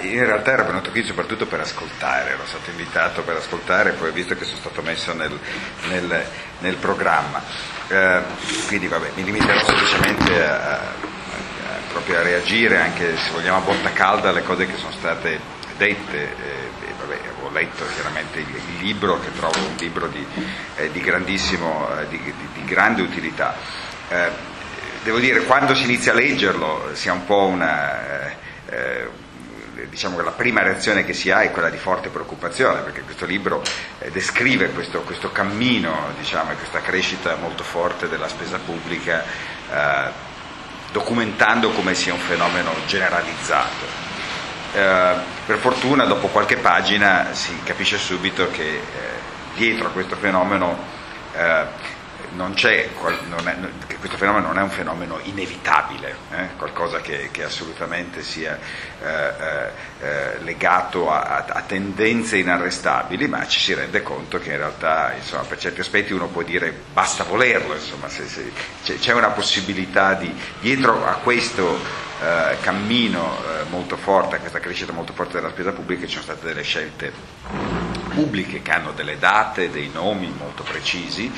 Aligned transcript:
in 0.00 0.24
realtà 0.24 0.52
ero 0.52 0.64
venuto 0.64 0.90
qui 0.90 1.04
soprattutto 1.04 1.46
per 1.46 1.60
ascoltare, 1.60 2.30
ero 2.30 2.44
stato 2.46 2.70
invitato 2.70 3.22
per 3.22 3.36
ascoltare, 3.36 3.92
poi 3.92 4.08
ho 4.08 4.12
visto 4.12 4.34
che 4.36 4.44
sono 4.44 4.58
stato 4.58 4.82
messo 4.82 5.12
nel, 5.12 5.38
nel, 5.88 6.26
nel 6.58 6.76
programma. 6.76 7.40
Eh, 7.88 8.20
quindi 8.66 8.88
vabbè, 8.88 9.10
mi 9.14 9.24
limiterò 9.24 9.64
semplicemente 9.64 10.44
a, 10.44 10.72
a, 10.72 10.80
proprio 11.88 12.18
a 12.18 12.22
reagire 12.22 12.78
anche 12.78 13.16
se 13.16 13.30
vogliamo 13.30 13.58
a 13.58 13.60
botta 13.60 13.92
calda 13.92 14.30
alle 14.30 14.42
cose 14.42 14.66
che 14.66 14.76
sono 14.76 14.90
state 14.92 15.38
dette. 15.76 16.22
Eh, 16.22 16.74
vabbè, 16.98 17.20
ho 17.42 17.50
letto 17.50 17.84
chiaramente 17.94 18.40
il, 18.40 18.48
il, 18.48 18.78
libro 18.80 19.20
che 19.20 19.32
trovo 19.36 19.58
un 19.58 19.76
libro 19.78 20.08
di, 20.08 20.26
eh, 20.76 20.90
di 20.90 21.00
eh, 21.00 22.08
di, 22.08 22.34
di, 22.54 22.64
grande 22.64 23.02
utilità. 23.02 23.54
Eh, 24.08 24.30
devo 25.04 25.18
dire, 25.18 25.44
quando 25.44 25.74
si 25.76 25.84
inizia 25.84 26.10
a 26.10 26.16
leggerlo 26.16 26.90
si 26.94 27.08
ha 27.08 27.12
un 27.12 27.24
po' 27.24 27.44
una 27.44 28.30
eh, 28.68 29.24
diciamo 29.88 30.16
che 30.16 30.22
la 30.22 30.30
prima 30.32 30.62
reazione 30.62 31.04
che 31.04 31.12
si 31.12 31.30
ha 31.30 31.42
è 31.42 31.50
quella 31.50 31.70
di 31.70 31.76
forte 31.76 32.08
preoccupazione, 32.08 32.80
perché 32.80 33.02
questo 33.02 33.26
libro 33.26 33.62
eh, 33.98 34.10
descrive 34.10 34.70
questo, 34.70 35.00
questo 35.00 35.30
cammino 35.30 36.12
diciamo, 36.18 36.52
e 36.52 36.54
questa 36.56 36.80
crescita 36.80 37.36
molto 37.36 37.62
forte 37.62 38.08
della 38.08 38.28
spesa 38.28 38.58
pubblica, 38.58 39.24
eh, 39.70 40.10
documentando 40.92 41.70
come 41.70 41.94
sia 41.94 42.14
un 42.14 42.20
fenomeno 42.20 42.72
generalizzato. 42.86 43.84
Eh, 44.72 45.14
per 45.46 45.58
fortuna 45.58 46.04
dopo 46.04 46.28
qualche 46.28 46.56
pagina 46.56 47.28
si 47.32 47.58
capisce 47.62 47.98
subito 47.98 48.50
che 48.50 48.62
eh, 48.62 48.82
dietro 49.54 49.88
a 49.88 49.90
questo 49.90 50.16
fenomeno 50.16 50.76
eh, 51.34 51.94
non 52.36 52.54
non 53.28 53.48
è, 53.48 53.56
questo 53.98 54.18
fenomeno 54.18 54.46
non 54.48 54.58
è 54.58 54.62
un 54.62 54.70
fenomeno 54.70 55.18
inevitabile, 55.22 56.14
eh? 56.30 56.48
qualcosa 56.56 57.00
che, 57.00 57.30
che, 57.32 57.44
assolutamente 57.44 58.22
sia 58.22 58.58
eh, 59.02 59.06
eh, 59.08 60.06
eh, 60.06 60.38
legato 60.42 61.10
a, 61.10 61.44
a, 61.48 61.62
tendenze 61.62 62.36
inarrestabili, 62.36 63.26
ma 63.26 63.46
ci 63.46 63.58
si 63.58 63.74
rende 63.74 64.02
conto 64.02 64.38
che 64.38 64.50
in 64.50 64.58
realtà 64.58 65.14
insomma, 65.16 65.44
per 65.44 65.58
certi 65.58 65.80
aspetti 65.80 66.12
uno 66.12 66.28
può 66.28 66.42
dire 66.42 66.72
basta 66.92 67.24
volerlo, 67.24 67.74
insomma, 67.74 68.08
se, 68.08 68.26
se, 68.26 68.52
c'è, 68.84 68.98
c'è, 68.98 69.12
una 69.14 69.30
possibilità 69.30 70.14
di, 70.14 70.32
dietro 70.60 71.06
a 71.06 71.14
questo 71.14 71.78
eh, 72.20 72.56
cammino 72.60 73.38
eh, 73.38 73.64
molto 73.70 73.96
forte, 73.96 74.36
a 74.36 74.38
questa 74.38 74.60
crescita 74.60 74.92
molto 74.92 75.14
forte 75.14 75.34
della 75.34 75.50
spesa 75.50 75.72
pubblica, 75.72 76.06
ci 76.06 76.12
sono 76.12 76.24
state 76.24 76.46
delle 76.46 76.62
scelte 76.62 77.12
pubbliche 78.14 78.62
che 78.62 78.70
hanno 78.70 78.92
delle 78.92 79.18
date, 79.18 79.70
dei 79.70 79.90
nomi 79.92 80.32
molto 80.38 80.62
precisi 80.62 81.30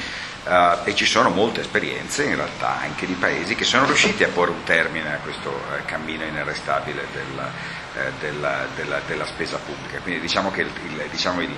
Uh, 0.44 0.78
e 0.84 0.94
ci 0.94 1.04
sono 1.04 1.28
molte 1.28 1.60
esperienze 1.60 2.24
in 2.24 2.36
realtà 2.36 2.80
anche 2.80 3.04
di 3.04 3.12
paesi 3.14 3.54
che 3.54 3.64
sono 3.64 3.84
riusciti 3.84 4.24
a 4.24 4.28
porre 4.28 4.52
un 4.52 4.62
termine 4.62 5.12
a 5.12 5.18
questo 5.18 5.50
uh, 5.50 5.84
cammino 5.84 6.24
inarrestabile 6.24 7.06
della, 7.12 7.50
uh, 7.92 7.98
della, 8.18 8.66
della, 8.74 9.00
della, 9.06 9.26
spesa 9.26 9.58
pubblica. 9.58 9.98
Quindi 9.98 10.20
diciamo 10.20 10.50
che 10.50 10.62
il, 10.62 10.70
il, 10.86 11.06
diciamo 11.10 11.42
il, 11.42 11.54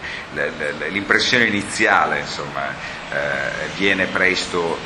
l'impressione 0.88 1.44
iniziale 1.44 2.20
insomma, 2.20 2.74
viene 3.76 4.06
presto 4.06 4.78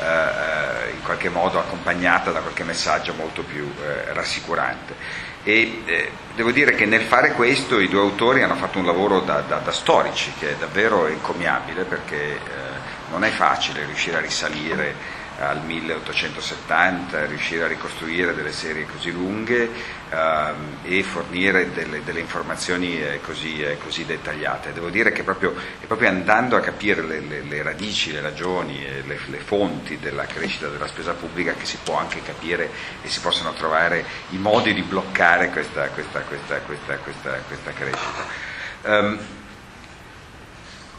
in 0.00 1.02
qualche 1.02 1.28
modo 1.28 1.58
accompagnata 1.58 2.30
da 2.32 2.40
qualche 2.40 2.64
messaggio 2.64 3.14
molto 3.14 3.42
più 3.42 3.70
rassicurante. 4.12 5.28
E 5.42 5.82
eh, 5.86 6.10
devo 6.34 6.50
dire 6.50 6.74
che 6.74 6.84
nel 6.84 7.02
fare 7.02 7.32
questo 7.32 7.80
i 7.80 7.88
due 7.88 8.00
autori 8.00 8.42
hanno 8.42 8.56
fatto 8.56 8.78
un 8.78 8.84
lavoro 8.84 9.20
da, 9.20 9.40
da, 9.40 9.56
da 9.56 9.72
storici 9.72 10.32
che 10.38 10.50
è 10.50 10.54
davvero 10.56 11.06
encomiabile 11.06 11.84
perché 11.84 12.38
non 13.10 13.24
è 13.24 13.30
facile 13.30 13.84
riuscire 13.84 14.16
a 14.16 14.20
risalire 14.20 15.18
al 15.40 15.64
1870, 15.64 17.24
riuscire 17.24 17.64
a 17.64 17.66
ricostruire 17.66 18.34
delle 18.34 18.52
serie 18.52 18.84
così 18.84 19.10
lunghe 19.10 19.70
ehm, 20.10 20.78
e 20.82 21.02
fornire 21.02 21.72
delle, 21.72 22.04
delle 22.04 22.20
informazioni 22.20 23.00
eh, 23.00 23.20
così, 23.22 23.62
eh, 23.62 23.78
così, 23.78 24.04
dettagliate. 24.04 24.74
Devo 24.74 24.90
dire 24.90 25.12
che 25.12 25.22
proprio, 25.22 25.54
è 25.80 25.86
proprio 25.86 26.08
andando 26.08 26.56
a 26.56 26.60
capire 26.60 27.02
le, 27.02 27.20
le, 27.20 27.42
le 27.42 27.62
radici, 27.62 28.12
le 28.12 28.20
ragioni 28.20 28.80
le, 28.80 29.18
le, 29.26 29.38
fonti 29.38 29.98
della 29.98 30.26
crescita 30.26 30.68
della 30.68 30.86
spesa 30.86 31.14
pubblica 31.14 31.54
che 31.54 31.64
si 31.64 31.78
può 31.82 31.96
anche 31.98 32.22
capire 32.22 32.70
e 33.02 33.08
si 33.08 33.20
possono 33.20 33.54
trovare 33.54 34.04
i 34.30 34.36
modi 34.36 34.74
di 34.74 34.82
bloccare 34.82 35.48
questa, 35.48 35.88
questa, 35.88 36.20
questa, 36.20 36.58
questa 36.58 37.72
crescita. 37.72 38.48
Um, 38.82 39.18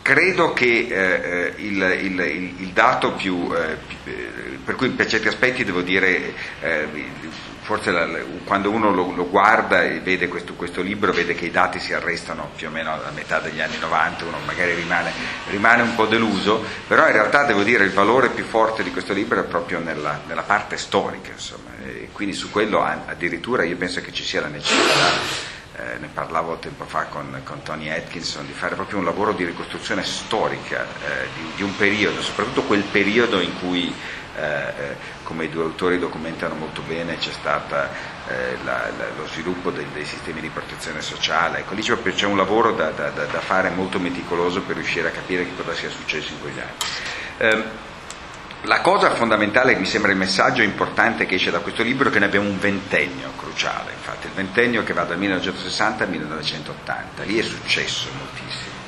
Credo 0.01 0.53
che 0.53 0.87
eh, 0.89 0.93
eh, 0.93 1.53
il, 1.57 1.81
il, 2.01 2.19
il, 2.59 2.69
dato 2.69 3.13
più, 3.13 3.53
eh, 3.53 3.77
per 4.63 4.73
cui 4.73 4.89
per 4.89 5.05
certi 5.05 5.27
aspetti 5.27 5.63
devo 5.63 5.81
dire, 5.81 6.33
eh, 6.59 6.87
forse 7.61 7.91
la, 7.91 8.07
quando 8.43 8.71
uno 8.71 8.91
lo, 8.91 9.13
lo, 9.13 9.29
guarda 9.29 9.83
e 9.83 9.99
vede 9.99 10.27
questo, 10.27 10.55
questo, 10.55 10.81
libro, 10.81 11.11
vede 11.11 11.35
che 11.35 11.45
i 11.45 11.51
dati 11.51 11.79
si 11.79 11.93
arrestano 11.93 12.49
più 12.55 12.67
o 12.67 12.71
meno 12.71 12.91
a 12.91 13.11
metà 13.13 13.39
degli 13.39 13.61
anni 13.61 13.77
90, 13.77 14.25
uno 14.25 14.37
magari 14.43 14.73
rimane, 14.73 15.11
rimane 15.49 15.83
un 15.83 15.93
po' 15.93 16.07
deluso, 16.07 16.65
però 16.87 17.05
in 17.05 17.13
realtà 17.13 17.43
devo 17.43 17.61
dire 17.61 17.83
il 17.83 17.91
valore 17.91 18.29
più 18.29 18.43
forte 18.43 18.81
di 18.81 18.91
questo 18.91 19.13
libro 19.13 19.39
è 19.39 19.43
proprio 19.43 19.77
nella, 19.77 20.21
nella 20.27 20.43
parte 20.43 20.77
storica, 20.77 21.31
insomma, 21.31 21.69
e 21.85 22.09
quindi 22.11 22.33
su 22.33 22.49
quello 22.49 22.83
addirittura 22.83 23.63
io 23.63 23.77
penso 23.77 24.01
che 24.01 24.11
ci 24.11 24.23
sia 24.23 24.41
la 24.41 24.47
necessità 24.47 25.50
eh, 25.81 25.97
ne 25.97 26.07
parlavo 26.13 26.57
tempo 26.57 26.85
fa 26.85 27.05
con, 27.05 27.41
con, 27.43 27.63
Tony 27.63 27.89
Atkinson, 27.89 28.45
di 28.45 28.53
fare 28.53 28.75
proprio 28.75 28.99
un 28.99 29.05
lavoro 29.05 29.33
di 29.33 29.43
ricostruzione 29.43 30.03
storica 30.03 30.83
eh, 30.83 31.27
di, 31.35 31.51
di, 31.55 31.63
un 31.63 31.75
periodo, 31.75 32.21
soprattutto 32.21 32.61
quel 32.63 32.83
periodo 32.83 33.39
in 33.39 33.57
cui, 33.59 33.93
eh, 34.35 34.43
eh 34.43 35.19
come 35.23 35.45
i 35.45 35.49
due 35.49 35.63
autori 35.63 35.97
documentano 35.97 36.55
molto 36.55 36.81
bene, 36.81 37.17
c'è 37.17 37.31
stato 37.31 37.75
eh, 38.27 38.57
lo 39.17 39.25
sviluppo 39.27 39.71
dei, 39.71 39.85
dei, 39.93 40.05
sistemi 40.05 40.41
di 40.41 40.49
protezione 40.49 41.01
sociale. 41.01 41.59
Ecco, 41.59 41.73
lì 41.73 41.81
c'è, 41.81 41.97
c'è 42.01 42.25
un 42.25 42.37
lavoro 42.37 42.73
da, 42.73 42.89
da, 42.91 43.09
da, 43.09 43.39
fare 43.39 43.69
molto 43.69 43.97
meticoloso 43.97 44.61
per 44.61 44.75
riuscire 44.75 45.07
a 45.07 45.11
capire 45.11 45.45
che 45.45 45.55
cosa 45.55 45.73
sia 45.73 45.89
successo 45.89 46.33
in 46.33 46.41
quegli 46.41 46.59
anni. 46.59 47.89
La 48.65 48.81
cosa 48.81 49.09
fondamentale, 49.15 49.75
mi 49.75 49.85
sembra 49.85 50.11
il 50.11 50.17
messaggio 50.17 50.61
importante 50.61 51.25
che 51.25 51.35
esce 51.35 51.49
da 51.49 51.61
questo 51.61 51.81
libro, 51.81 52.09
è 52.09 52.11
che 52.11 52.19
noi 52.19 52.27
abbiamo 52.27 52.47
un 52.47 52.59
ventennio 52.59 53.31
cruciale, 53.35 53.93
infatti 53.93 54.27
il 54.27 54.33
ventennio 54.33 54.83
che 54.83 54.93
va 54.93 55.03
dal 55.03 55.17
1960 55.17 56.03
al 56.03 56.09
1980, 56.11 57.23
lì 57.23 57.39
è 57.39 57.41
successo 57.41 58.09
moltissimo. 58.15 58.79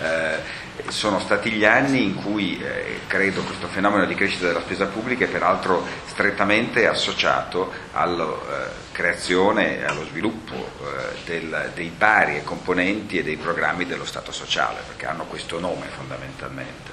Eh, 0.00 0.90
sono 0.90 1.20
stati 1.20 1.52
gli 1.52 1.64
anni 1.64 2.02
in 2.02 2.16
cui 2.16 2.60
eh, 2.60 3.02
credo 3.06 3.42
questo 3.42 3.68
fenomeno 3.68 4.06
di 4.06 4.16
crescita 4.16 4.46
della 4.46 4.62
spesa 4.62 4.86
pubblica 4.86 5.24
è 5.24 5.28
peraltro 5.28 5.86
strettamente 6.06 6.88
associato 6.88 7.70
alla 7.92 8.24
eh, 8.24 8.70
creazione 8.90 9.78
e 9.78 9.84
allo 9.84 10.04
sviluppo 10.04 10.54
eh, 10.54 11.14
del, 11.24 11.70
dei 11.74 11.92
vari 11.96 12.42
componenti 12.42 13.18
e 13.18 13.22
dei 13.22 13.36
programmi 13.36 13.86
dello 13.86 14.04
Stato 14.04 14.32
sociale, 14.32 14.80
perché 14.84 15.06
hanno 15.06 15.26
questo 15.26 15.60
nome 15.60 15.86
fondamentalmente. 15.94 16.90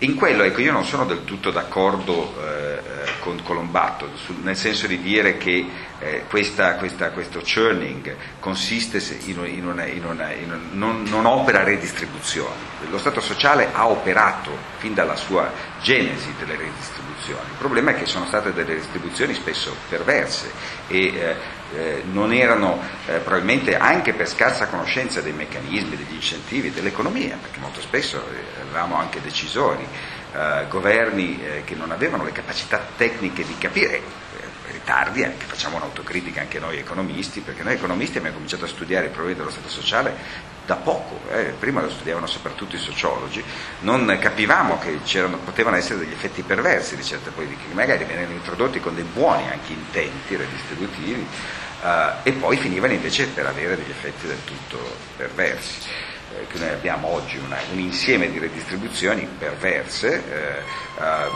In 0.00 0.14
quello 0.14 0.42
ecco, 0.42 0.60
io 0.60 0.72
non 0.72 0.84
sono 0.84 1.06
del 1.06 1.24
tutto 1.24 1.50
d'accordo 1.50 2.34
eh, 2.38 2.74
eh 2.74 3.04
con 3.20 3.42
Colombatto, 3.42 4.10
sul, 4.14 4.36
nel 4.42 4.54
senso 4.54 4.86
di 4.86 5.00
dire 5.00 5.38
che 5.38 5.66
eh, 5.98 6.24
questa, 6.28 6.74
questa, 6.74 7.10
questo 7.10 7.40
churning 7.40 8.14
consiste 8.38 9.02
in, 9.24 9.42
in 9.46 9.66
una, 9.66 9.86
in 9.86 10.04
una, 10.04 10.32
in 10.32 10.54
non, 10.72 11.02
non, 11.04 11.24
opera 11.24 11.64
redistribuzioni. 11.64 12.54
Lo 12.90 12.98
Stato 12.98 13.20
sociale 13.20 13.70
ha 13.72 13.88
operato 13.88 14.50
fin 14.76 14.92
dalla 14.92 15.16
sua 15.16 15.50
genesi 15.80 16.32
delle 16.38 16.56
redistribuzioni. 16.56 17.15
Il 17.28 17.56
problema 17.58 17.90
è 17.90 17.94
che 17.94 18.06
sono 18.06 18.26
state 18.26 18.52
delle 18.52 18.74
redistribuzioni 18.74 19.34
spesso 19.34 19.74
perverse 19.88 20.52
e 20.86 21.06
eh, 21.06 21.36
eh, 21.74 22.02
non 22.10 22.32
erano 22.32 22.80
eh, 23.06 23.18
probabilmente 23.18 23.76
anche 23.76 24.12
per 24.12 24.28
scarsa 24.28 24.68
conoscenza 24.68 25.20
dei 25.20 25.32
meccanismi, 25.32 25.96
degli 25.96 26.14
incentivi, 26.14 26.70
dell'economia, 26.70 27.36
perché 27.40 27.58
molto 27.58 27.80
spesso 27.80 28.18
eh, 28.18 28.60
avevamo 28.60 28.96
anche 28.96 29.20
decisori, 29.20 29.86
eh, 30.34 30.66
governi 30.68 31.40
che 31.64 31.74
non 31.74 31.90
avevano 31.90 32.24
le 32.24 32.32
capacità 32.32 32.84
tecniche 32.96 33.44
di 33.44 33.56
capire 33.58 34.25
tardi, 34.86 35.24
anche 35.24 35.44
facciamo 35.44 35.76
un'autocritica 35.76 36.40
anche 36.40 36.60
noi 36.60 36.78
economisti, 36.78 37.40
perché 37.40 37.64
noi 37.64 37.74
economisti 37.74 38.18
abbiamo 38.18 38.36
cominciato 38.36 38.66
a 38.66 38.68
studiare 38.68 39.06
i 39.06 39.10
problemi 39.10 39.36
dello 39.36 39.50
Stato 39.50 39.68
sociale 39.68 40.14
da 40.64 40.76
poco, 40.76 41.20
eh. 41.30 41.54
prima 41.58 41.82
lo 41.82 41.90
studiavano 41.90 42.26
soprattutto 42.26 42.76
i 42.76 42.78
sociologi, 42.78 43.42
non 43.80 44.16
capivamo 44.20 44.78
che 44.78 44.98
potevano 45.44 45.76
essere 45.76 45.98
degli 45.98 46.12
effetti 46.12 46.42
perversi 46.42 46.94
di 46.96 47.02
certe 47.02 47.30
politiche, 47.30 47.68
che 47.68 47.74
magari 47.74 48.04
venivano 48.04 48.34
introdotti 48.34 48.78
con 48.78 48.94
dei 48.94 49.04
buoni 49.04 49.48
anche 49.50 49.72
intenti 49.72 50.36
redistributivi 50.36 51.26
eh, 51.82 52.12
e 52.22 52.32
poi 52.32 52.56
finivano 52.56 52.92
invece 52.92 53.26
per 53.26 53.46
avere 53.46 53.76
degli 53.76 53.90
effetti 53.90 54.28
del 54.28 54.42
tutto 54.44 54.78
perversi 55.16 56.14
eh, 56.34 56.46
che 56.48 56.58
noi 56.58 56.70
abbiamo 56.70 57.08
oggi 57.08 57.38
una, 57.38 57.56
un 57.72 57.78
insieme 57.78 58.30
di 58.30 58.38
redistribuzioni 58.38 59.28
perverse, 59.38 60.22
eh, 60.28 60.62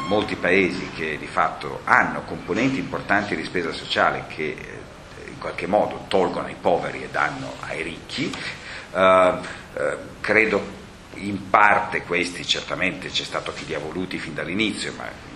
molti 0.08 0.36
paesi 0.36 0.90
che 0.94 1.16
di 1.18 1.26
fatto 1.26 1.80
hanno 1.84 2.22
componenti 2.22 2.78
importanti 2.78 3.36
di 3.36 3.44
spesa 3.44 3.72
sociale 3.72 4.24
che 4.28 4.48
eh, 4.48 5.28
in 5.28 5.38
qualche 5.38 5.66
modo 5.66 6.04
tolgono 6.08 6.46
ai 6.46 6.56
poveri 6.60 7.02
e 7.02 7.08
danno 7.10 7.54
ai 7.60 7.82
ricchi, 7.82 8.32
eh, 8.92 9.38
credo 10.20 10.78
in 11.14 11.50
parte 11.50 12.02
questi 12.02 12.46
certamente 12.46 13.08
c'è 13.08 13.24
stato 13.24 13.52
chi 13.52 13.66
li 13.66 13.74
ha 13.74 13.78
voluti 13.78 14.18
fin 14.18 14.34
dall'inizio, 14.34 14.92
ma 14.96 15.29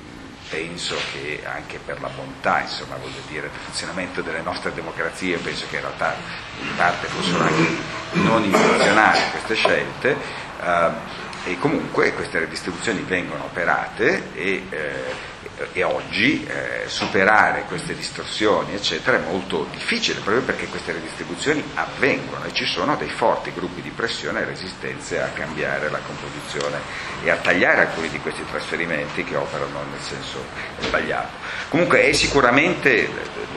penso 0.54 0.94
che 1.10 1.42
anche 1.44 1.80
per 1.84 2.00
la 2.00 2.08
bontà, 2.08 2.60
insomma, 2.60 2.94
voglio 2.96 3.20
dire, 3.26 3.50
del 3.50 3.60
funzionamento 3.64 4.22
delle 4.22 4.40
nostre 4.40 4.72
democrazie, 4.72 5.38
penso 5.38 5.66
che 5.68 5.76
in 5.76 5.82
realtà 5.82 6.14
in 6.60 6.76
parte 6.76 7.08
fossero 7.08 7.42
anche 7.42 7.76
non 8.12 8.44
intenzionali 8.44 9.18
queste 9.32 9.54
scelte, 9.56 10.16
eh, 10.62 11.22
e 11.46 11.58
comunque 11.58 12.12
queste 12.14 12.38
redistribuzioni 12.38 13.00
vengono 13.00 13.44
operate 13.44 14.30
e 14.34 14.64
eh, 14.70 15.32
e 15.72 15.82
oggi 15.82 16.44
eh, 16.46 16.88
superare 16.88 17.64
queste 17.68 17.94
distorsioni 17.94 18.74
eccetera 18.74 19.18
è 19.18 19.20
molto 19.20 19.66
difficile 19.70 20.20
proprio 20.20 20.42
perché 20.42 20.66
queste 20.66 20.92
redistribuzioni 20.92 21.62
avvengono 21.74 22.44
e 22.44 22.52
ci 22.52 22.64
sono 22.64 22.96
dei 22.96 23.08
forti 23.08 23.52
gruppi 23.52 23.80
di 23.80 23.90
pressione 23.90 24.40
e 24.40 24.44
resistenze 24.44 25.20
a 25.20 25.28
cambiare 25.28 25.90
la 25.90 25.98
composizione 25.98 26.78
e 27.22 27.30
a 27.30 27.36
tagliare 27.36 27.82
alcuni 27.82 28.08
di 28.08 28.18
questi 28.20 28.44
trasferimenti 28.44 29.24
che 29.24 29.36
operano 29.36 29.82
nel 29.90 30.00
senso 30.00 30.44
sbagliato. 30.80 31.32
Comunque 31.68 32.04
è 32.04 32.12
sicuramente, 32.12 33.08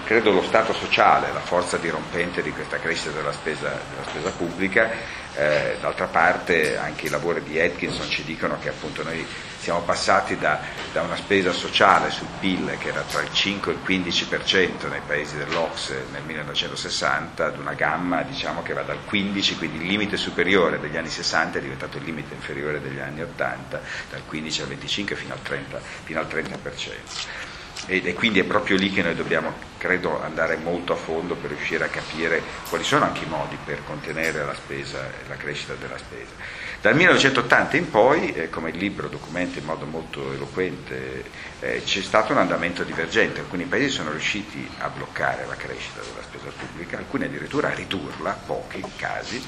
credo, 0.06 0.32
lo 0.32 0.44
Stato 0.44 0.74
sociale 0.74 1.32
la 1.34 1.40
forza 1.40 1.78
dirompente 1.78 2.42
di 2.42 2.52
questa 2.52 2.80
crescita 2.80 3.12
della 3.12 3.32
spesa, 3.32 3.70
della 3.70 4.08
spesa 4.10 4.30
pubblica 4.32 4.90
eh, 5.38 5.78
d'altra 5.80 6.08
parte 6.08 6.78
anche 6.78 7.06
i 7.06 7.10
lavori 7.10 7.44
di 7.44 7.60
Atkinson 7.60 8.10
ci 8.10 8.24
dicono 8.24 8.58
che 8.60 8.70
appunto 8.70 9.04
noi 9.04 9.26
siamo 9.60 9.82
passati 9.82 10.38
da, 10.38 10.60
da, 10.92 11.04
una 11.04 11.16
spesa 11.16 11.52
sociale 11.52 12.10
sul 12.10 12.28
PIL 12.40 12.76
che 12.80 12.88
era 12.90 13.02
tra 13.02 13.22
il 13.22 13.32
5 13.32 13.72
e 13.72 13.76
il 13.76 14.04
15% 14.04 14.90
nei 14.90 15.02
paesi 15.06 15.38
dell'Ox 15.38 15.92
nel 16.12 16.24
1960 16.24 17.46
ad 17.46 17.60
una 17.60 17.74
gamma 17.74 18.24
diciamo, 18.24 18.64
che 18.64 18.74
va 18.74 18.82
dal 18.82 19.04
15, 19.06 19.58
quindi 19.58 19.78
il 19.78 19.88
limite 19.88 20.18
superiore 20.18 20.80
degli 20.80 20.98
anni 20.98 21.10
60 21.10 21.60
è 21.60 21.62
diventato 21.62 21.98
il 21.98 22.04
limite 22.04 22.34
inferiore 22.34 22.82
degli 22.82 23.00
anni 23.00 23.22
80, 23.22 23.82
dal 24.10 24.22
15 24.26 24.62
al 24.62 24.68
25 24.68 25.16
fino 25.16 25.34
al 25.34 25.40
30%. 25.44 25.80
Fino 26.04 26.20
al 26.20 26.28
30% 26.28 27.57
e, 27.86 28.14
quindi 28.14 28.40
è 28.40 28.44
proprio 28.44 28.76
lì 28.76 28.92
che 28.92 29.02
noi 29.02 29.16
dobbiamo, 29.16 29.54
credo, 29.78 30.22
andare 30.22 30.58
molto 30.58 30.94
a 30.94 30.96
fondo 30.96 31.36
per 31.36 31.52
riuscire 31.52 31.86
a 31.86 31.88
capire 31.88 32.42
quali 32.70 32.84
sono 32.84 33.06
anche 33.06 33.24
i 33.24 33.28
modi 33.28 33.58
per 33.64 33.84
contenere 33.86 34.44
la 34.44 34.56
spesa 34.56 35.00
e 35.06 35.28
la 35.28 35.36
crescita 35.36 35.74
della 35.76 35.98
spesa. 35.98 36.66
Dal 36.80 36.96
1980 36.96 37.78
in 37.78 37.90
poi, 37.90 38.34
eh, 38.34 38.50
come 38.50 38.70
il 38.70 38.78
libro 38.78 39.08
documenta 39.08 39.58
in 39.58 39.66
modo 39.66 39.86
molto 39.86 40.32
eloquente, 40.32 41.24
eh, 41.60 41.82
c'è 41.84 42.02
stato 42.02 42.34
un 42.34 42.38
andamento 42.38 42.84
divergente, 42.84 43.40
alcuni 43.40 43.64
paesi 43.64 43.90
sono 43.90 44.12
riusciti 44.12 44.70
a 44.78 44.90
bloccare 44.90 45.46
la 45.48 45.56
crescita 45.56 46.02
della 46.02 46.22
spesa 46.22 46.52
pubblica, 46.56 46.98
alcuni 46.98 47.26
addirittura 47.26 47.70
a 47.70 47.74
ridurla, 47.74 48.40
pochi 48.46 48.84
casi, 48.96 49.44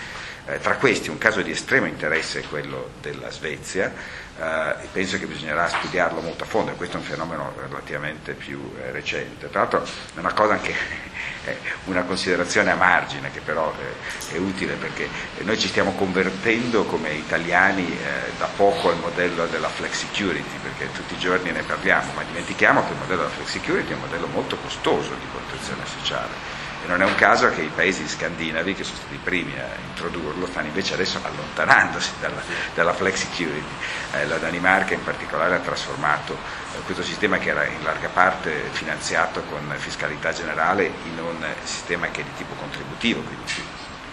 eh, 0.50 0.60
tra 0.60 0.75
questi 0.75 1.10
un 1.10 1.18
caso 1.18 1.42
di 1.42 1.51
estremo 1.51 1.86
interesse 1.86 2.40
è 2.40 2.44
quello 2.48 2.92
della 3.01 3.30
Svezia, 3.30 3.94
eh, 4.40 4.75
penso 4.92 5.19
che 5.19 5.25
bisognerà 5.25 5.68
studiarlo 5.68 6.22
molto 6.22 6.44
a 6.44 6.48
fondo, 6.48 6.72
questo 6.72 6.98
è 6.98 7.00
un 7.00 7.06
fenomeno 7.06 7.54
relativamente 7.68 8.34
più 8.34 8.74
eh, 8.78 8.92
recente. 8.92 9.50
Tra 9.50 9.62
l'altro 9.62 9.84
è 9.84 10.19
una 10.19 10.34
cosa 10.34 10.54
anche, 10.54 10.74
una 11.86 12.04
considerazione 12.04 12.72
a 12.72 12.75
margine 12.75 13.31
che 13.31 13.42
però 13.42 13.74
eh, 13.78 14.34
è 14.36 14.38
utile 14.38 14.75
perché 14.75 15.07
noi 15.40 15.60
ci 15.60 15.68
stiamo 15.68 15.92
convertendo 15.94 16.86
come 16.86 17.12
italiani 17.12 17.86
eh, 17.86 18.31
da 18.38 18.48
poco 18.56 18.90
al 18.90 18.98
modello 18.98 19.46
della 19.48 19.69
flex 19.69 19.92
security, 19.92 20.57
perché 20.62 20.92
tutti 20.94 21.13
i 21.13 21.19
giorni 21.19 21.51
ne 21.51 21.62
parliamo, 21.63 22.13
ma 22.13 22.24
dimentichiamo 22.24 22.84
che 22.86 22.94
il 22.94 22.98
modello 22.98 23.22
della 23.22 23.34
flex 23.34 23.50
security 23.50 23.92
è 23.92 23.96
un 23.96 24.01
modello 24.01 24.28
molto 24.28 24.57
costoso 24.57 25.13
di 25.13 25.25
protezione 25.31 25.84
sociale 25.86 26.60
e 26.83 26.87
non 26.87 27.01
è 27.01 27.05
un 27.05 27.15
caso 27.15 27.49
che 27.49 27.61
i 27.61 27.71
paesi 27.73 28.07
scandinavi, 28.07 28.73
che 28.73 28.83
sono 28.83 28.97
stati 28.97 29.15
i 29.15 29.19
primi 29.21 29.53
a 29.59 29.67
introdurlo, 29.87 30.45
stanno 30.45 30.67
invece 30.67 30.93
adesso 30.93 31.19
allontanandosi 31.21 32.11
dalla, 32.19 32.41
dalla 32.73 32.93
flex 32.93 33.15
security. 33.15 33.73
Eh, 34.13 34.27
la 34.27 34.37
Danimarca 34.37 34.93
in 34.93 35.03
particolare 35.03 35.55
ha 35.55 35.59
trasformato 35.59 36.33
eh, 36.33 36.79
questo 36.85 37.03
sistema 37.03 37.37
che 37.37 37.49
era 37.49 37.65
in 37.65 37.83
larga 37.83 38.07
parte 38.07 38.69
finanziato 38.71 39.41
con 39.43 39.73
fiscalità 39.77 40.31
generale 40.31 40.85
in 40.85 41.19
un 41.19 41.45
sistema 41.63 42.07
che 42.07 42.21
è 42.21 42.23
di 42.23 42.33
tipo 42.37 42.53
contributivo, 42.55 43.21
quindi 43.21 43.43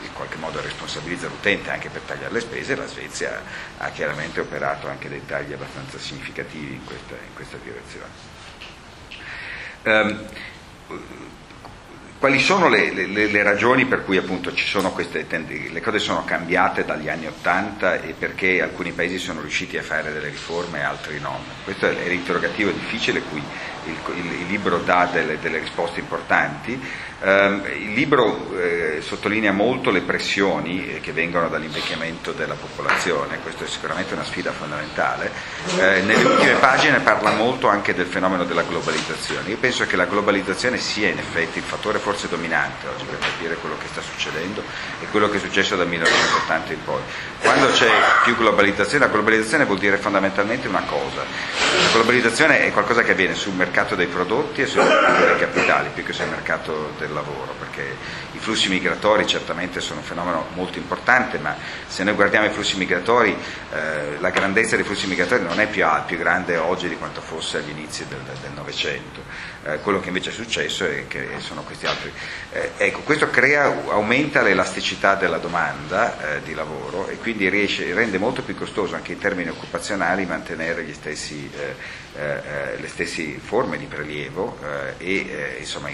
in 0.02 0.12
qualche 0.12 0.36
modo 0.36 0.60
responsabilizza 0.60 1.28
l'utente 1.28 1.70
anche 1.70 1.88
per 1.88 2.02
tagliare 2.02 2.32
le 2.32 2.40
spese, 2.40 2.74
la 2.74 2.86
Svezia 2.86 3.42
ha 3.78 3.90
chiaramente 3.90 4.40
operato 4.40 4.88
anche 4.88 5.08
dei 5.08 5.24
tagli 5.24 5.52
abbastanza 5.52 5.98
significativi 5.98 6.74
in 6.74 6.84
questa, 6.84 7.14
in 7.14 7.34
questa 7.34 7.58
direzione. 7.62 8.34
Um, 9.82 10.26
quali 12.18 12.38
sono 12.38 12.68
le, 12.68 12.92
le, 12.92 13.06
le, 13.06 13.42
ragioni 13.42 13.84
per 13.84 14.04
cui 14.04 14.16
appunto 14.16 14.52
ci 14.54 14.66
sono 14.66 14.90
queste 14.92 15.26
tendenze? 15.26 15.70
Le 15.70 15.80
cose 15.80 15.98
sono 15.98 16.24
cambiate 16.24 16.84
dagli 16.84 17.08
anni 17.08 17.26
Ottanta 17.26 18.00
e 18.00 18.14
perché 18.18 18.62
alcuni 18.62 18.92
paesi 18.92 19.18
sono 19.18 19.40
riusciti 19.40 19.76
a 19.76 19.82
fare 19.82 20.12
delle 20.12 20.28
riforme 20.28 20.78
e 20.78 20.82
altri 20.82 21.20
no? 21.20 21.38
Questo 21.64 21.88
è 21.88 22.08
l'interrogativo 22.08 22.70
difficile 22.70 23.20
cui 23.20 23.42
il, 23.84 23.96
il, 24.14 24.32
il 24.40 24.46
libro 24.46 24.78
dà 24.78 25.08
delle, 25.12 25.38
delle 25.38 25.58
risposte 25.58 26.00
importanti. 26.00 26.80
Um, 27.18 27.62
il 27.78 27.94
libro 27.94 28.54
eh, 28.58 29.00
sottolinea 29.00 29.50
molto 29.50 29.90
le 29.90 30.02
pressioni 30.02 30.86
eh, 30.86 31.00
che 31.00 31.12
vengono 31.12 31.48
dall'invecchiamento 31.48 32.32
della 32.32 32.54
popolazione, 32.54 33.38
questa 33.40 33.64
è 33.64 33.66
sicuramente 33.66 34.12
una 34.12 34.22
sfida 34.22 34.52
fondamentale. 34.52 35.32
Eh, 35.78 36.02
nelle 36.02 36.24
ultime 36.24 36.52
pagine 36.56 37.00
parla 37.00 37.30
molto 37.30 37.68
anche 37.68 37.94
del 37.94 38.04
fenomeno 38.04 38.44
della 38.44 38.64
globalizzazione. 38.64 39.48
Io 39.48 39.56
penso 39.56 39.86
che 39.86 39.96
la 39.96 40.04
globalizzazione 40.04 40.76
sia 40.76 41.08
in 41.08 41.16
effetti 41.16 41.56
il 41.56 41.64
fattore 41.64 41.98
forse 42.00 42.28
dominante 42.28 42.86
oggi 42.86 43.06
per 43.06 43.18
capire 43.18 43.54
quello 43.54 43.78
che 43.78 43.86
sta 43.86 44.02
succedendo 44.02 44.62
e 45.00 45.06
quello 45.10 45.30
che 45.30 45.38
è 45.38 45.40
successo 45.40 45.74
dal 45.74 45.88
1980 45.88 46.72
in 46.74 46.84
poi. 46.84 47.00
Quando 47.40 47.70
c'è 47.70 47.90
più 48.24 48.36
globalizzazione, 48.36 49.06
la 49.06 49.10
globalizzazione 49.10 49.64
vuol 49.64 49.78
dire 49.78 49.96
fondamentalmente 49.96 50.68
una 50.68 50.82
cosa. 50.86 51.22
La 51.22 51.92
globalizzazione 51.94 52.60
è 52.60 52.72
qualcosa 52.72 53.02
che 53.02 53.12
avviene 53.12 53.34
sul 53.34 53.54
mercato 53.54 53.94
dei 53.94 54.06
prodotti 54.06 54.60
e 54.60 54.66
sul 54.66 54.82
mercato 54.82 55.24
dei 55.24 55.38
capitali 55.38 55.88
più 55.94 56.04
che 56.04 56.12
sul 56.12 56.26
mercato 56.26 56.92
del 56.98 57.04
lavoro, 57.12 57.54
perché 57.58 57.96
i 58.32 58.38
flussi 58.38 58.68
migratori 58.68 59.26
certamente 59.26 59.80
sono 59.80 60.00
un 60.00 60.06
fenomeno 60.06 60.46
molto 60.54 60.78
importante, 60.78 61.38
ma 61.38 61.56
se 61.86 62.04
noi 62.04 62.14
guardiamo 62.14 62.46
i 62.46 62.50
flussi 62.50 62.76
migratori, 62.76 63.36
eh, 63.72 64.18
la 64.18 64.30
grandezza 64.30 64.76
dei 64.76 64.84
flussi 64.84 65.06
migratori 65.06 65.42
non 65.42 65.60
è 65.60 65.68
più, 65.68 65.84
più, 66.06 66.18
grande 66.18 66.56
oggi 66.56 66.88
di 66.88 66.96
quanto 66.96 67.20
fosse 67.20 67.58
agli 67.58 67.70
inizi 67.70 68.06
del 68.08 68.20
Novecento. 68.54 69.20
Eh, 69.64 69.80
quello 69.80 70.00
che 70.00 70.08
invece 70.08 70.30
è 70.30 70.32
successo 70.32 70.84
è 70.84 71.06
che 71.08 71.28
sono 71.38 71.62
questi 71.62 71.86
altri. 71.86 72.12
Eh, 72.52 72.72
ecco, 72.76 73.00
questo 73.00 73.28
crea, 73.30 73.64
aumenta 73.88 74.42
l'elasticità 74.42 75.14
della 75.14 75.38
domanda 75.38 76.36
eh, 76.36 76.42
di 76.42 76.54
lavoro 76.54 77.08
e 77.08 77.16
quindi 77.16 77.48
riesce, 77.48 77.92
rende 77.94 78.18
molto 78.18 78.42
più 78.42 78.56
costoso 78.56 78.94
anche 78.94 79.12
in 79.12 79.18
termini 79.18 79.50
occupazionali 79.50 80.24
mantenere 80.26 80.84
gli 80.84 80.94
stessi, 80.94 81.50
eh, 82.16 82.74
eh, 82.74 82.80
le 82.80 82.88
stesse 82.88 83.38
forme 83.38 83.76
di 83.78 83.84
prelievo 83.84 84.58
e 84.98 85.56
insomma, 85.58 85.90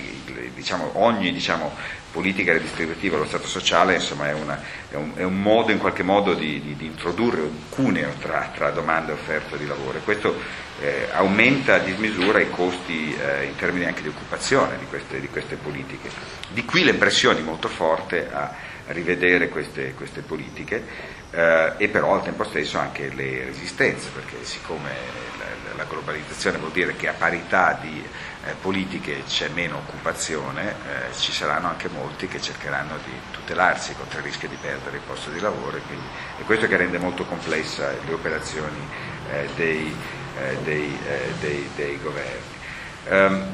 diciamo, 0.54 0.92
ogni 0.94 1.32
diciamo, 1.32 1.74
politica 2.12 2.52
redistributiva 2.52 3.16
dello 3.16 3.28
Stato 3.28 3.46
sociale 3.46 3.94
insomma, 3.94 4.28
è, 4.28 4.32
una, 4.32 4.62
è, 4.88 4.94
un, 4.94 5.12
è, 5.16 5.22
un, 5.22 5.40
modo 5.40 5.72
in 5.72 5.78
qualche 5.78 6.02
modo 6.02 6.34
di, 6.34 6.60
di, 6.60 6.76
di 6.76 6.86
introdurre 6.86 7.40
un 7.40 7.68
cuneo 7.68 8.12
tra, 8.20 8.50
tra, 8.54 8.70
domanda 8.70 9.10
e 9.10 9.14
offerta 9.14 9.56
di 9.56 9.66
lavoro 9.66 9.98
e 9.98 10.02
questo 10.02 10.38
eh, 10.80 11.08
aumenta 11.12 11.74
a 11.74 11.78
dismisura 11.78 12.40
i 12.40 12.50
costi 12.50 13.14
eh, 13.14 13.44
in 13.46 13.56
termini 13.56 13.86
anche 13.86 14.02
di 14.02 14.08
occupazione 14.08 14.78
di 14.78 14.86
queste, 14.86 15.20
di 15.20 15.28
queste, 15.28 15.56
politiche. 15.56 16.10
Di 16.50 16.64
qui 16.64 16.84
le 16.84 16.94
pressioni 16.94 17.42
molto 17.42 17.68
forti 17.68 18.16
a 18.16 18.54
rivedere 18.88 19.48
queste, 19.48 19.94
queste 19.94 20.20
politiche 20.20 20.84
eh, 21.30 21.72
e 21.76 21.88
però 21.88 22.14
al 22.14 22.22
tempo 22.22 22.44
stesso 22.44 22.78
anche 22.78 23.12
le 23.14 23.44
resistenze 23.44 24.08
perché 24.12 24.44
siccome 24.44 24.90
la, 25.38 25.76
la 25.76 25.84
globalizzazione 25.84 26.58
vuol 26.58 26.72
dire 26.72 26.94
che 26.96 27.08
a 27.08 27.14
parità 27.14 27.78
di 27.80 28.04
eh, 28.44 28.54
politiche 28.60 29.22
c'è 29.26 29.48
meno 29.48 29.76
occupazione, 29.76 30.70
eh, 30.70 31.14
ci 31.16 31.32
saranno 31.32 31.68
anche 31.68 31.88
molti 31.88 32.26
che 32.26 32.40
cercheranno 32.40 32.96
di 33.04 33.12
tutelarsi 33.30 33.94
contro 33.94 34.18
il 34.18 34.24
rischio 34.24 34.48
di 34.48 34.58
perdere 34.60 34.96
il 34.96 35.02
posto 35.06 35.30
di 35.30 35.40
lavoro 35.40 35.76
e 35.76 35.80
quindi 35.86 36.06
è 36.38 36.42
questo 36.42 36.66
che 36.66 36.76
rende 36.76 36.98
molto 36.98 37.24
complessa 37.24 37.92
le 38.04 38.12
operazioni 38.12 38.88
eh, 39.30 39.48
dei, 39.54 39.94
eh, 40.38 40.56
dei, 40.64 40.98
eh, 41.06 41.32
dei, 41.40 41.70
dei, 41.76 41.98
governi. 42.02 42.60
Um, 43.08 43.46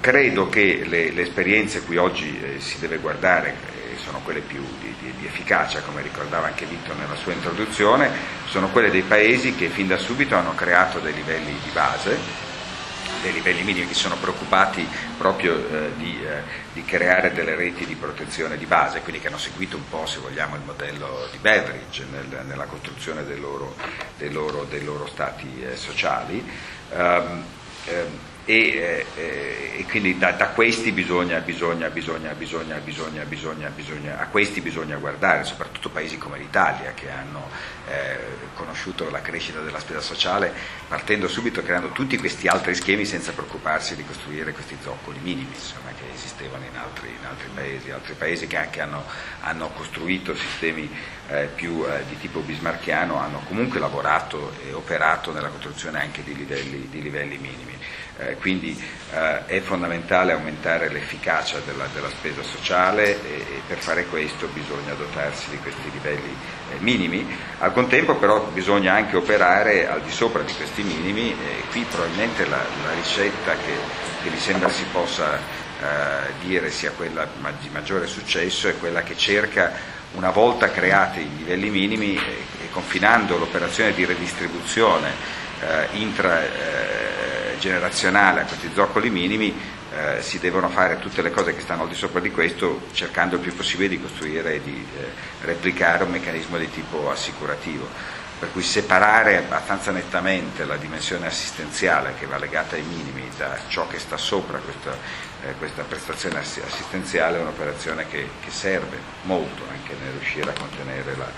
credo 0.00 0.48
che 0.48 0.84
le, 0.86 1.10
le, 1.10 1.22
esperienze 1.22 1.82
cui 1.82 1.96
oggi 1.96 2.58
si 2.58 2.78
deve 2.78 2.98
guardare 2.98 3.54
sono 4.04 4.20
quelle 4.22 4.40
più 4.40 4.62
di, 4.80 4.94
di, 5.00 5.14
di, 5.18 5.26
efficacia, 5.26 5.80
come 5.80 6.02
ricordava 6.02 6.46
anche 6.46 6.66
Vittor 6.66 6.96
nella 6.96 7.16
sua 7.16 7.32
introduzione, 7.32 8.10
sono 8.46 8.68
quelle 8.68 8.90
dei 8.90 9.02
paesi 9.02 9.54
che 9.54 9.68
fin 9.68 9.86
da 9.86 9.96
subito 9.96 10.36
hanno 10.36 10.54
creato 10.54 10.98
dei 10.98 11.14
livelli 11.14 11.52
di 11.62 11.70
base 11.72 12.52
dei 13.22 13.32
livelli 13.32 13.62
minimi, 13.62 13.86
che 13.86 13.94
sono 13.94 14.16
preoccupati 14.16 14.86
proprio 15.16 15.56
eh, 15.56 15.92
di, 15.96 16.22
eh, 16.22 16.42
di, 16.74 16.84
creare 16.84 17.32
delle 17.32 17.54
reti 17.54 17.86
di 17.86 17.94
protezione 17.94 18.58
di 18.58 18.66
base, 18.66 19.00
quindi 19.00 19.18
che 19.18 19.28
hanno 19.28 19.38
seguito 19.38 19.76
un 19.76 19.88
po', 19.88 20.04
se 20.04 20.18
vogliamo, 20.18 20.56
il 20.56 20.62
modello 20.62 21.26
di 21.30 21.38
Beveridge 21.38 22.04
nel, 22.10 22.44
nella 22.46 22.66
costruzione 22.66 23.24
dei 23.24 23.40
loro, 23.40 23.76
dei 24.18 24.30
loro, 24.30 24.64
dei 24.64 24.84
loro 24.84 25.06
stati 25.06 25.62
eh, 25.62 25.74
sociali. 25.74 26.46
Um, 26.90 27.44
e, 28.44 29.06
eh, 29.16 29.72
e 29.78 29.84
quindi 29.88 30.18
da, 30.18 30.32
da 30.32 30.48
questi 30.48 30.92
bisogna, 30.92 31.38
bisogna, 31.40 31.88
bisogna, 31.88 32.32
bisogna, 32.34 32.78
bisogna, 32.78 33.24
bisogna, 33.24 33.68
bisogna, 33.70 34.18
a 34.18 34.26
questi 34.26 34.60
bisogna 34.60 34.96
guardare, 34.96 35.44
soprattutto 35.44 35.88
paesi 35.88 36.18
come 36.18 36.38
l'Italia 36.38 36.92
che 36.94 37.10
hanno 37.10 37.48
eh, 37.88 38.18
conosciuto 38.54 39.10
la 39.10 39.20
crescita 39.20 39.60
della 39.60 39.78
spesa 39.78 40.00
sociale 40.00 40.52
partendo 40.86 41.26
subito 41.28 41.62
creando 41.62 41.88
tutti 41.88 42.16
questi 42.18 42.46
altri 42.46 42.74
schemi 42.74 43.04
senza 43.04 43.32
preoccuparsi 43.32 43.96
di 43.96 44.04
costruire 44.04 44.52
questi 44.52 44.76
zoccoli 44.82 45.18
minimi 45.22 45.52
insomma, 45.52 45.90
che 45.98 46.04
esistevano 46.14 46.64
in 46.64 46.76
altri, 46.76 47.08
in 47.08 47.26
altri, 47.26 47.48
paesi, 47.54 47.90
altri 47.90 48.14
paesi 48.14 48.46
che 48.46 48.56
anche 48.56 48.80
hanno, 48.80 49.04
hanno 49.40 49.70
costruito 49.70 50.34
sistemi 50.34 50.88
eh, 51.28 51.48
più 51.54 51.84
eh, 51.86 52.04
di 52.08 52.18
tipo 52.18 52.40
bismarchiano 52.40 53.16
hanno 53.16 53.40
comunque 53.46 53.80
lavorato 53.80 54.52
e 54.66 54.72
operato 54.72 55.32
nella 55.32 55.48
costruzione 55.48 56.00
anche 56.00 56.22
di 56.22 56.34
livelli, 56.34 56.88
di 56.90 57.02
livelli 57.02 57.38
minimi. 57.38 57.78
Eh, 58.16 58.36
quindi 58.36 58.80
eh, 59.12 59.44
è 59.46 59.60
fondamentale 59.60 60.30
aumentare 60.30 60.88
l'efficacia 60.88 61.58
della, 61.66 61.88
della 61.92 62.10
spesa 62.10 62.44
sociale 62.44 63.20
e, 63.24 63.34
e, 63.40 63.60
per 63.66 63.78
fare 63.78 64.04
questo 64.04 64.46
bisogna 64.52 64.94
dotarsi 64.94 65.50
di 65.50 65.58
questi 65.58 65.90
livelli 65.90 66.32
eh, 66.70 66.76
minimi. 66.78 67.26
Al 67.58 67.72
contempo 67.72 68.14
però 68.14 68.44
bisogna 68.52 68.92
anche 68.92 69.16
operare 69.16 69.88
al 69.88 70.00
di 70.02 70.12
sopra 70.12 70.42
di 70.42 70.52
questi 70.52 70.82
minimi 70.82 71.32
e 71.32 71.66
qui 71.72 71.84
probabilmente 71.90 72.46
la, 72.46 72.62
la 72.84 72.94
ricetta 72.94 73.54
che, 73.54 73.74
che, 74.22 74.30
mi 74.30 74.38
sembra 74.38 74.68
si 74.68 74.84
possa 74.92 75.36
eh, 75.36 76.32
dire 76.44 76.70
sia 76.70 76.92
quella 76.92 77.26
di 77.60 77.68
maggiore 77.70 78.06
successo 78.06 78.68
è 78.68 78.78
quella 78.78 79.02
che 79.02 79.16
cerca 79.16 79.72
una 80.12 80.30
volta 80.30 80.70
creati 80.70 81.18
i 81.18 81.36
livelli 81.38 81.68
minimi 81.70 82.14
e 82.14 82.70
confinando 82.70 83.36
l'operazione 83.36 83.92
di 83.92 84.04
redistribuzione 84.04 85.42
generazionale 87.58 88.42
a 88.42 88.44
questi 88.44 88.70
zoccoli 88.72 89.10
minimi, 89.10 89.54
eh, 89.94 90.22
si 90.22 90.38
devono 90.38 90.68
fare 90.68 90.98
tutte 90.98 91.22
le 91.22 91.30
cose 91.30 91.54
che 91.54 91.60
stanno 91.60 91.82
al 91.82 91.88
di 91.88 91.94
sopra 91.94 92.20
di 92.20 92.30
questo, 92.30 92.88
cercando 92.92 93.36
il 93.36 93.40
più 93.40 93.54
possibile 93.54 93.88
di 93.88 94.00
costruire 94.00 94.54
e 94.54 94.62
di 94.62 94.86
eh, 94.96 95.06
replicare 95.42 96.04
un 96.04 96.10
meccanismo 96.10 96.58
di 96.58 96.70
tipo 96.70 97.10
assicurativo. 97.10 97.86
Per 98.36 98.50
cui 98.50 98.62
separare 98.62 99.38
abbastanza 99.38 99.90
nettamente 99.92 100.64
la 100.64 100.76
dimensione 100.76 101.26
assistenziale 101.26 102.14
che 102.18 102.26
va 102.26 102.36
legata 102.36 102.74
ai 102.74 102.82
minimi 102.82 103.28
da 103.36 103.56
ciò 103.68 103.86
che 103.86 103.98
sta 103.98 104.16
sopra 104.16 104.58
questa, 104.58 104.96
eh, 105.44 105.54
questa 105.58 105.82
prestazione 105.82 106.40
assistenziale 106.40 107.38
è 107.38 107.40
un'operazione 107.40 108.06
che, 108.08 108.28
che 108.42 108.50
serve 108.50 108.98
molto 109.22 109.62
anche 109.70 109.94
nel 110.02 110.12
riuscire 110.12 110.50
a 110.50 110.58
contenere 110.58 111.16
la, 111.16 111.30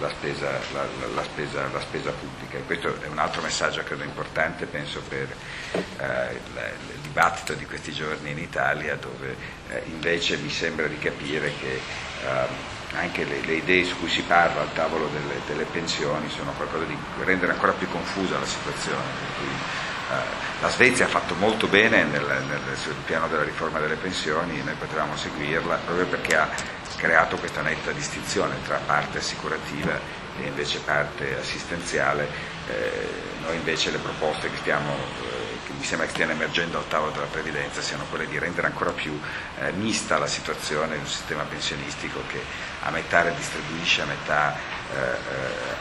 la 0.00 0.08
spesa, 0.08 0.50
la, 0.72 0.86
la, 1.14 1.22
spesa, 1.22 1.68
la 1.72 1.80
spesa, 1.80 2.10
pubblica. 2.10 2.58
Questo 2.66 3.00
è 3.02 3.06
un 3.06 3.18
altro 3.18 3.42
messaggio 3.42 3.82
credo 3.82 4.02
importante, 4.02 4.66
penso, 4.66 5.00
per 5.08 5.28
eh, 5.72 6.32
il 6.32 7.00
dibattito 7.02 7.54
di 7.54 7.66
questi 7.66 7.92
giorni 7.92 8.30
in 8.30 8.38
Italia, 8.38 8.96
dove 8.96 9.36
eh, 9.68 9.82
invece 9.86 10.36
mi 10.38 10.50
sembra 10.50 10.86
di 10.86 10.98
capire 10.98 11.52
che 11.60 11.74
eh, 11.74 12.78
anche 12.96 13.24
le, 13.24 13.40
le, 13.42 13.54
idee 13.54 13.84
su 13.84 13.96
cui 13.98 14.08
si 14.08 14.22
parla 14.22 14.62
al 14.62 14.72
tavolo 14.72 15.08
delle, 15.08 15.40
delle, 15.46 15.64
pensioni 15.64 16.28
sono 16.28 16.52
qualcosa 16.52 16.84
di 16.84 16.96
rendere 17.24 17.52
ancora 17.52 17.72
più 17.72 17.88
confusa 17.88 18.38
la 18.38 18.46
situazione. 18.46 19.88
Eh, 20.10 20.60
la 20.60 20.68
Svezia 20.68 21.04
ha 21.06 21.08
fatto 21.08 21.34
molto 21.36 21.68
bene 21.68 22.02
nel, 22.02 22.22
nel, 22.22 22.76
sul 22.76 22.94
piano 23.06 23.28
della 23.28 23.44
riforma 23.44 23.78
delle 23.78 23.94
pensioni, 23.94 24.62
noi 24.62 24.74
potevamo 24.74 25.16
seguirla 25.16 25.76
proprio 25.76 26.06
perché 26.06 26.36
ha 26.36 26.48
creato 26.96 27.36
questa 27.36 27.62
netta 27.62 27.92
distinzione 27.92 28.56
tra 28.64 28.80
parte 28.84 29.18
assicurativa 29.18 29.98
e 30.38 30.46
invece 30.46 30.80
parte 30.80 31.38
assistenziale. 31.38 32.28
Eh, 32.68 33.28
noi 33.42 33.56
invece 33.56 33.90
le 33.90 33.98
proposte 33.98 34.50
che, 34.50 34.56
stiamo, 34.58 34.92
eh, 34.92 35.72
mi 35.78 35.84
sembra 35.84 36.06
che 36.06 36.12
stiano 36.12 36.32
emergendo 36.32 36.78
al 36.78 36.88
tavolo 36.88 37.12
della 37.12 37.26
previdenza 37.26 37.80
siano 37.80 38.04
quelle 38.10 38.26
di 38.26 38.38
rendere 38.38 38.66
ancora 38.66 38.90
più 38.90 39.18
eh, 39.60 39.72
mista 39.72 40.18
la 40.18 40.26
situazione 40.26 40.94
di 40.94 41.00
un 41.00 41.06
sistema 41.06 41.44
pensionistico 41.44 42.20
che 42.26 42.42
a 42.82 42.90
metà 42.90 43.22
redistribuisce, 43.22 44.02
a 44.02 44.06
metà 44.06 44.56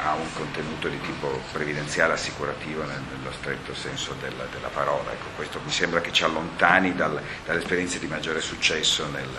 ha 0.02 0.14
un 0.14 0.34
contenuto 0.34 0.88
di 0.88 1.00
tipo 1.02 1.42
previdenziale 1.52 2.14
assicurativo 2.14 2.84
nello 2.84 3.32
stretto 3.32 3.74
senso 3.74 4.16
della, 4.20 4.46
della 4.52 4.70
parola. 4.70 5.12
Ecco, 5.12 5.28
questo 5.36 5.60
mi 5.64 5.72
sembra 5.72 6.02
che 6.02 6.12
ci 6.12 6.24
allontani 6.24 6.96
dal, 6.96 7.22
dalle 7.46 7.60
esperienze 7.60 8.00
di 8.00 8.08
maggiore 8.08 8.42
successo 8.42 9.08
nel, 9.08 9.30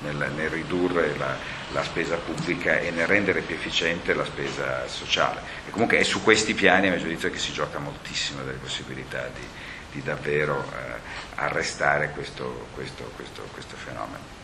nel, 0.00 0.32
nel 0.34 0.50
ridurre 0.50 1.16
la, 1.16 1.36
la, 1.72 1.82
spesa 1.82 2.16
pubblica 2.16 2.78
e 2.78 2.90
nel 2.90 3.06
rendere 3.06 3.42
più 3.42 3.54
efficiente 3.54 4.14
la 4.14 4.24
spesa 4.24 4.86
sociale. 4.88 5.40
E 5.66 5.70
comunque 5.70 5.98
è 5.98 6.02
su 6.02 6.22
questi 6.22 6.54
piani, 6.54 6.88
a 6.88 6.90
mio 6.90 7.00
giudizio, 7.00 7.30
che 7.30 7.38
si 7.38 7.52
gioca 7.52 7.78
moltissimo 7.78 8.42
delle 8.42 8.58
possibilità 8.58 9.28
di, 9.34 9.46
di 9.92 10.02
davvero 10.02 10.64
eh, 10.72 11.00
arrestare 11.36 12.10
questo, 12.10 12.68
questo, 12.74 13.10
questo, 13.16 13.42
questo 13.52 13.76
fenomeno. 13.76 14.37